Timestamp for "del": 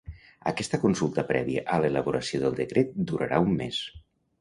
2.47-2.59